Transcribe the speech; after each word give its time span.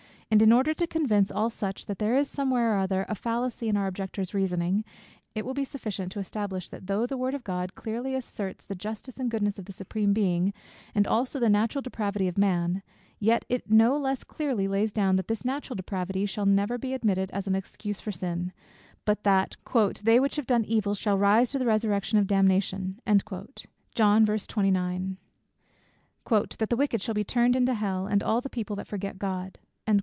And 0.33 0.41
in 0.41 0.53
order 0.53 0.73
to 0.73 0.87
convince 0.87 1.29
all 1.29 1.49
such 1.49 1.87
that 1.87 1.99
there 1.99 2.15
is 2.15 2.29
somewhere 2.29 2.73
or 2.73 2.79
other, 2.79 3.05
a 3.09 3.15
fallacy 3.15 3.67
in 3.67 3.75
our 3.75 3.85
objector's 3.87 4.33
reasoning, 4.33 4.85
it 5.35 5.45
will 5.45 5.53
be 5.53 5.65
sufficient 5.65 6.09
to 6.13 6.19
establish 6.19 6.69
that 6.69 6.87
though 6.87 7.05
the 7.05 7.17
word 7.17 7.33
of 7.33 7.43
God 7.43 7.75
clearly 7.75 8.15
asserts 8.15 8.63
the 8.63 8.73
justice 8.73 9.17
and 9.19 9.29
goodness 9.29 9.59
of 9.59 9.65
the 9.65 9.73
Supreme 9.73 10.13
Being, 10.13 10.53
and 10.95 11.05
also 11.05 11.37
the 11.37 11.49
natural 11.49 11.81
depravity 11.81 12.29
of 12.29 12.37
man, 12.37 12.81
yet 13.19 13.43
it 13.49 13.69
no 13.69 13.97
less 13.97 14.23
clearly 14.23 14.69
lays 14.69 14.93
down 14.93 15.17
that 15.17 15.27
this 15.27 15.43
natural 15.43 15.75
depravity 15.75 16.25
shall 16.25 16.45
never 16.45 16.77
be 16.77 16.93
admitted 16.93 17.29
as 17.31 17.45
an 17.45 17.53
excuse 17.55 17.99
for 17.99 18.13
sin, 18.13 18.53
but 19.03 19.25
that 19.25 19.57
"they 20.01 20.17
which 20.17 20.37
have 20.37 20.47
done 20.47 20.63
evil, 20.63 20.93
shall 20.95 21.17
rise 21.17 21.49
to 21.51 21.59
the 21.59 21.65
resurrection 21.65 22.17
of 22.17 22.25
damnation." 22.25 23.01
"That 23.03 23.25
the 26.45 26.75
wicked 26.77 27.01
shall 27.01 27.15
be 27.15 27.23
turned 27.25 27.55
into 27.57 27.73
hell, 27.73 28.07
and 28.07 28.23
all 28.23 28.39
the 28.39 28.49
people 28.49 28.77
that 28.77 28.87
forget 28.87 29.19
God." 29.19 29.59